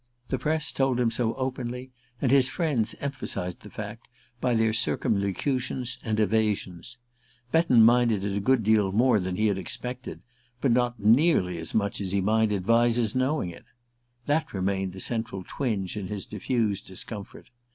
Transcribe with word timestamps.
The 0.29 0.39
press 0.39 0.71
told 0.71 0.99
him 0.99 1.11
so 1.11 1.35
openly, 1.35 1.91
and 2.19 2.31
his 2.31 2.49
friends 2.49 2.95
emphasized 3.01 3.59
the 3.59 3.69
fact 3.69 4.07
by 4.39 4.55
their 4.55 4.73
circumlocutions 4.73 5.99
and 6.03 6.19
evasions. 6.19 6.97
Betton 7.51 7.83
minded 7.83 8.23
it 8.25 8.35
a 8.35 8.39
good 8.39 8.63
deal 8.63 8.91
more 8.91 9.19
than 9.19 9.35
he 9.35 9.45
had 9.45 9.59
expected, 9.59 10.23
but 10.59 10.71
not 10.71 10.99
nearly 10.99 11.59
as 11.59 11.75
much 11.75 12.01
as 12.01 12.13
he 12.13 12.19
minded 12.19 12.63
Vyse's 12.65 13.13
knowing 13.13 13.51
it. 13.51 13.65
That 14.25 14.55
remained 14.55 14.93
the 14.93 14.99
central 14.99 15.45
twinge 15.47 15.95
in 15.95 16.07
his 16.07 16.25
diffused 16.25 16.87
discomfort. 16.87 17.51